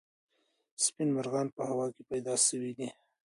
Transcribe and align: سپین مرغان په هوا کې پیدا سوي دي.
سپین 0.85 1.09
مرغان 1.15 1.47
په 1.57 1.61
هوا 1.69 1.87
کې 1.93 2.01
پیدا 2.09 2.35
سوي 2.47 2.71
دي. 2.77 2.89